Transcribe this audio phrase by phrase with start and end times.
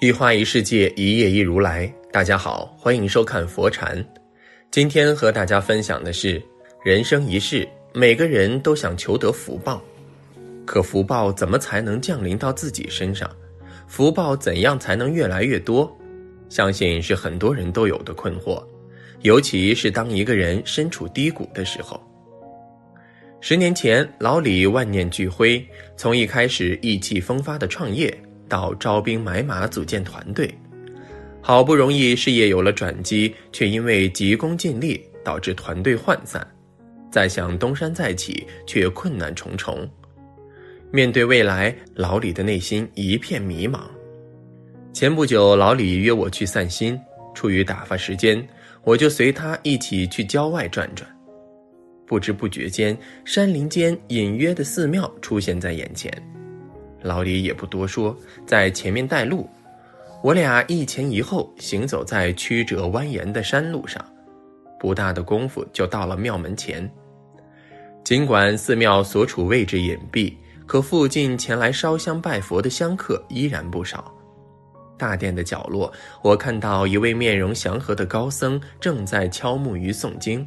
[0.00, 1.92] 一花一世界，一叶一如来。
[2.12, 4.04] 大家好，欢迎收看佛禅。
[4.70, 6.40] 今天和大家分享的是：
[6.84, 9.82] 人生一世，每个人都想求得福报，
[10.64, 13.28] 可福报怎么才能降临到自己身上？
[13.88, 15.92] 福报怎样才能越来越多？
[16.48, 18.62] 相信是很多人都有的困惑，
[19.22, 22.00] 尤其是当一个人身处低谷的时候。
[23.40, 28.16] 十年前，老李万念俱灰，从一开始意气风发的创业。
[28.48, 30.52] 到招兵买马组建团队，
[31.40, 36.46] 好不容易事业有了转机，却因为急功近利导致团队涣散。
[37.10, 39.88] 再想东山再起，却困难重重。
[40.90, 43.80] 面对未来，老李的内心一片迷茫。
[44.92, 46.98] 前不久，老李约我去散心，
[47.34, 48.46] 出于打发时间，
[48.82, 51.08] 我就随他一起去郊外转转。
[52.06, 56.10] 不知不觉间，山林间隐约的寺庙出现在眼前。
[57.08, 58.14] 老李也不多说，
[58.46, 59.48] 在前面带路，
[60.22, 64.04] 我俩一前一后行走在曲折蜿蜒的山路上，
[64.78, 66.88] 不大的功夫就到了庙门前。
[68.04, 70.34] 尽管寺庙所处位置隐蔽，
[70.66, 74.14] 可附近前来烧香拜佛的香客依然不少。
[74.98, 80.46] 大殿的角落，我看到一位面容祥和的高僧正在敲木鱼诵经。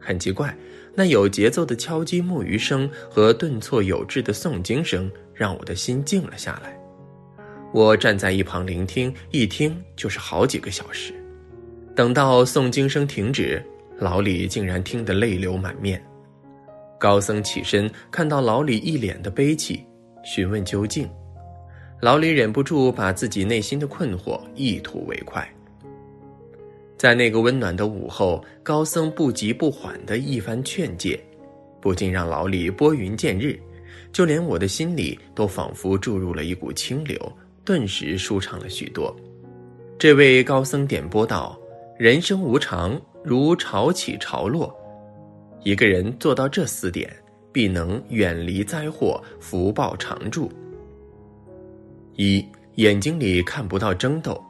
[0.00, 0.56] 很奇怪，
[0.94, 5.10] 那有节奏的敲击木鱼声和顿挫有致的诵经声。
[5.40, 6.78] 让我的心静了下来，
[7.72, 11.14] 我站在一旁聆听，一听就是好几个小时。
[11.96, 13.64] 等到诵经声停止，
[13.96, 16.04] 老李竟然听得泪流满面。
[16.98, 19.82] 高僧起身，看到老李一脸的悲戚，
[20.22, 21.08] 询问究竟。
[22.02, 25.50] 老李忍不住把自己内心的困惑一吐为快。
[26.98, 31.18] 在那个温暖的午后，高僧不急不缓的一番劝诫，
[31.80, 33.58] 不禁让老李拨云见日。
[34.12, 37.32] 就连我的心里都仿佛注入了一股清流，
[37.64, 39.14] 顿时舒畅了许多。
[39.98, 41.58] 这位高僧点拨道
[41.98, 44.74] ：“人生无常，如潮起潮落。
[45.62, 47.14] 一个人做到这四点，
[47.52, 50.50] 必能远离灾祸，福报常驻。
[52.16, 52.44] 一
[52.76, 54.42] 眼睛里看不到争斗，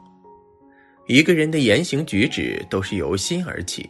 [1.06, 3.88] 一个人的言行举止都是由心而起。”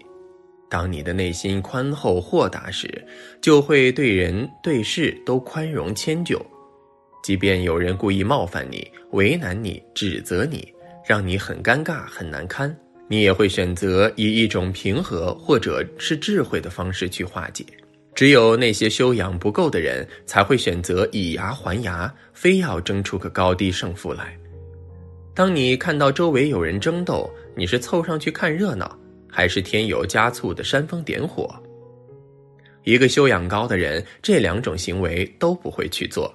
[0.71, 3.05] 当你的内心宽厚豁达时，
[3.43, 6.41] 就会对人对事都宽容迁就。
[7.25, 10.73] 即便有人故意冒犯你、为难你、指责你，
[11.05, 12.75] 让你很尴尬、很难堪，
[13.09, 17.67] 你也会选择以一种平和或者是智慧的方式去化解。
[18.15, 24.37] 只有那些修养不够的人，才会选择以牙还牙，非要争出个高低胜负来。
[25.35, 28.97] 当你看到周围有人争斗，你是凑上去看热闹。
[29.31, 31.49] 还是添油加醋的煽风点火。
[32.85, 36.35] 一个修养高的人，这两种行为都不会去做。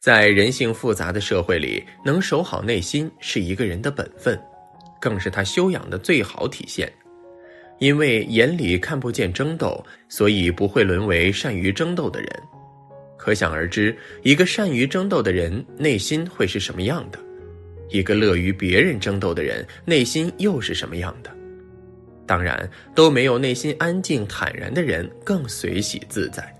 [0.00, 4.40] 在人性复杂的社会里，能守好内心是一个人的本分，
[5.00, 6.90] 更是他修养的最好体现。
[7.78, 12.30] 因为眼里看不见争斗，所以不会沦为善于争斗的人。
[13.18, 17.18] 可想而知，一个善于争斗的人内心会是什么样的？
[17.90, 21.35] 一个乐于别人争斗的人内心又是什么样的？
[22.26, 26.54] 当然都没有内心安静坦然的人更随喜自在，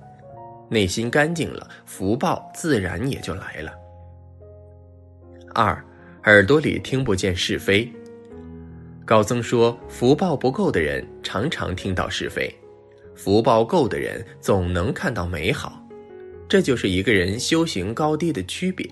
[0.70, 3.72] 内心干净了，福报自然也就来了。
[5.52, 5.84] 二，
[6.24, 7.90] 耳朵里听不见是非。
[9.04, 12.52] 高僧说，福报不够的人常常听到是非，
[13.14, 15.80] 福报够的人总能看到美好，
[16.48, 18.88] 这就是一个人修行高低的区别。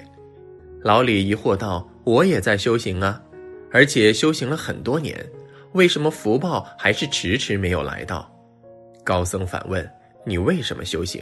[0.83, 3.23] 老李疑惑道：“我也在修行啊，
[3.71, 5.25] 而且修行了很多年。”
[5.75, 8.31] 为什么福报还是迟迟没有来到？
[9.05, 9.85] 高僧反问
[10.25, 11.21] ：“你为什么修行？”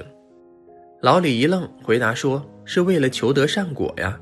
[1.00, 4.20] 老李一愣，回答说：“是为了求得善果呀。”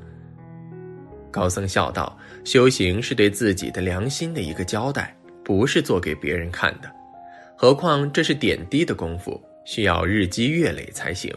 [1.31, 5.13] 高僧笑道：“修行是对自己的良心的一个交代，
[5.43, 6.89] 不是做给别人看的。
[7.57, 11.29] 何况这是点滴的功夫，需要日积月累才行。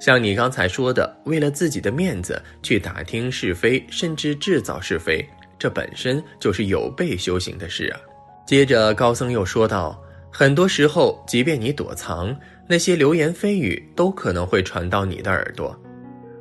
[0.00, 5.24] 像你刚才说的，为了自己的面子去打听是非，甚至制造是非。”
[5.62, 8.00] 这本身就是有悖修行的事啊！
[8.44, 9.96] 接着高僧又说道
[10.28, 12.36] ：“很多时候，即便你躲藏，
[12.68, 15.80] 那些流言蜚语都可能会传到你的耳朵，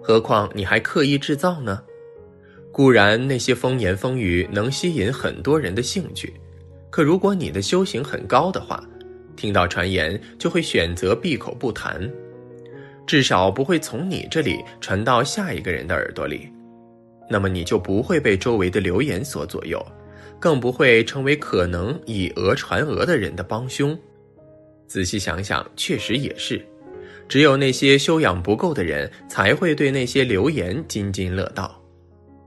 [0.01, 1.83] 何况你还刻意制造呢？
[2.71, 6.33] 固然那些风言风语能吸引很多人的兴趣，
[6.89, 8.83] 可如果你的修行很高的话，
[9.35, 12.12] 听到传言就会选择闭口不谈，
[13.06, 16.50] 至少不会从你这里传到下一个人的耳朵里。”
[17.31, 19.81] 那么你就不会被周围的流言所左右，
[20.38, 23.98] 更不会成为可能以讹传讹的人的帮凶。
[24.86, 26.62] 仔细想想，确实也是，
[27.30, 31.81] 只有那些修养不够的人才会对那些流言津津乐道。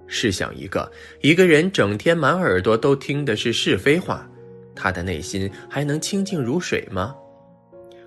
[0.07, 0.93] 试想一个，
[1.23, 4.29] 一个人整天满耳朵都听的是是非话，
[4.75, 7.17] 他的内心还能清净如水吗？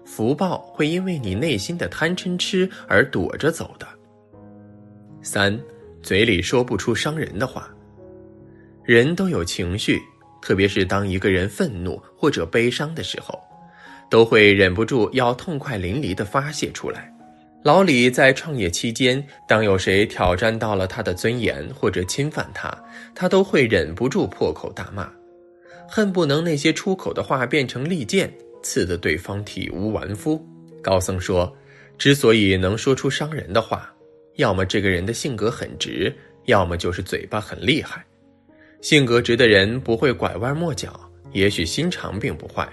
[0.06, 3.88] 福报会因为你内心的贪嗔痴而躲着走的。
[5.24, 5.59] 三，
[6.01, 7.69] 嘴里说不出伤人的话。
[8.83, 9.99] 人都有情绪，
[10.41, 13.38] 特别是当一个人愤怒或者悲伤的时候，
[14.09, 17.13] 都会忍不住要痛快淋漓的发泄出来。
[17.63, 22.71] 老李在创业期间，当有谁挑战到了他的尊严或者侵犯他，
[23.13, 25.11] 他都会忍不住破口大骂，
[25.89, 28.31] 恨不能那些出口的话变成利剑，
[28.63, 30.41] 刺得对方体无完肤。
[30.81, 31.53] 高僧说，
[31.97, 33.93] 之所以能说出伤人的话，
[34.38, 36.12] 要么这个人的性格很直，
[36.45, 38.04] 要么就是嘴巴很厉害。
[38.81, 41.00] 性格直的人不会拐弯抹角，
[41.34, 42.68] 也许心肠并不坏，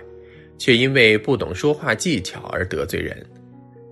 [0.59, 3.25] 却因为不懂说话技巧而得罪人。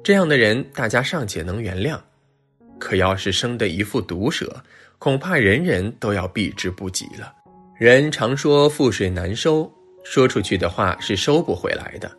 [0.05, 1.99] 这样的人，大家尚且能原谅，
[2.79, 4.55] 可要是生的一副毒舌，
[4.99, 7.33] 恐怕人人都要避之不及了。
[7.79, 9.73] 人常说覆水难收，
[10.05, 12.11] 说出去的话是收不回来的。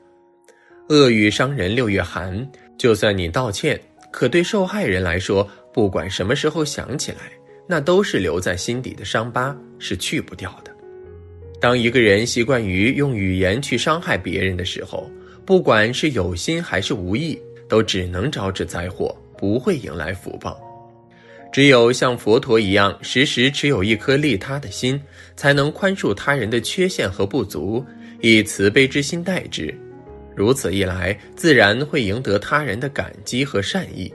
[0.89, 3.79] 恶语伤人六月寒，就算你道歉，
[4.13, 7.31] 可对受害人来说，不管什么时候想起来，
[7.67, 10.71] 那都是留在心底的伤疤，是去不掉的。
[11.59, 15.09] 当一个人习惯于用语言去伤害别人的时候，
[15.45, 17.37] 不管是有心还是无意。
[17.69, 20.61] 都只能招致灾祸，不会迎来福报。
[21.51, 25.01] 只有像佛陀一样，时时持有一颗利他的心，
[25.35, 27.83] 才能宽恕他人的缺陷和不足，
[28.21, 29.73] 以慈悲之心待之。
[30.35, 34.13] 如此一来，自然会赢得他人的感激和善意。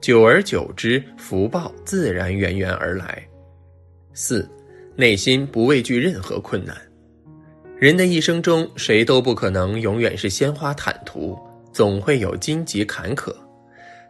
[0.00, 3.22] 久而久之，福报自然源源而来。
[4.12, 4.48] 四，
[4.96, 6.76] 内心不畏惧任何困难。
[7.78, 11.38] 人的一生中，谁都不可能永远是鲜花坦途。
[11.70, 13.32] 总会有荆棘坎坷，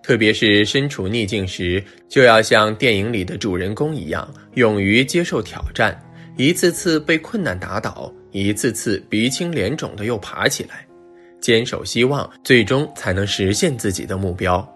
[0.03, 6.01] 特别是身处逆境时，就要像电影里的主人公一样，勇于接受挑战，
[6.37, 10.87] 一次次被困难打倒，一次次鼻青脸肿的又爬起来，
[11.41, 14.67] 坚守希望，最终才能实现自己的目标。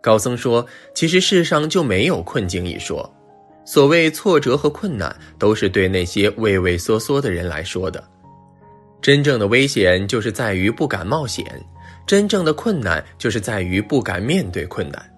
[0.00, 0.64] 高僧说
[0.94, 3.08] ：“其实世上就没有困境一说，
[3.64, 8.02] 所谓挫折和困难，都是对那些畏畏缩缩的人来说的。
[9.02, 11.44] 真正的危险就是在于不敢冒险。”
[12.06, 15.14] 真正的困难就是在于不敢面对困难。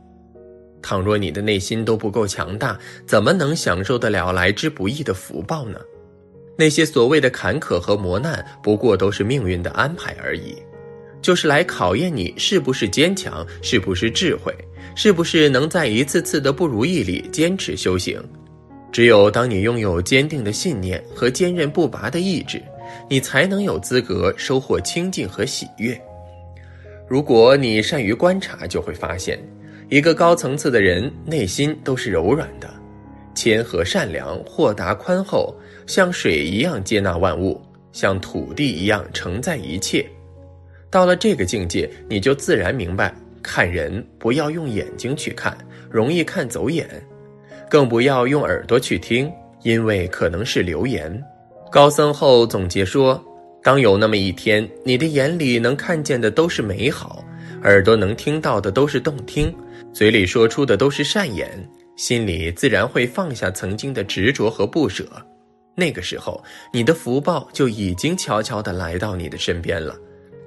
[0.83, 5.79] 倘若你的内心都不够强大，怎么能享受得了来之不易的福报呢？
[6.59, 10.57] 那些所谓的坎坷和磨难，不过都是命运的安排而已，
[11.23, 14.55] 就是来考验你是不是坚强，是不是智慧，
[14.95, 18.23] 是不是能在一次次的不如意里坚持修行。
[18.93, 22.61] 只有当你拥有坚定的信念和坚韧不拔的意志，
[23.09, 26.01] 你才能有资格收获清净和喜悦。
[27.07, 29.39] 如果你善于观察，就会发现，
[29.89, 32.69] 一个高层次的人内心都是柔软的，
[33.35, 35.55] 谦和善良、豁达宽厚，
[35.87, 37.61] 像水一样接纳万物，
[37.93, 40.05] 像土地一样承载一切。
[40.91, 45.57] 到了这个境界，你就自然明白，看人不要用眼睛去看，
[45.89, 46.85] 容易看走眼；
[47.71, 49.31] 更不要用耳朵去听，
[49.63, 51.23] 因为可能是流言。
[51.71, 53.23] 高僧后总结说。
[53.63, 57.23] 当有那么一天，你的眼里能看见的都是美好，
[57.63, 59.55] 耳朵能听到的都是动听，
[59.93, 61.47] 嘴里说出的都是善言，
[61.95, 65.07] 心里自然会放下曾经的执着和不舍。
[65.75, 66.43] 那个时候，
[66.73, 69.95] 你的福报就已经悄悄地来到你的身边了。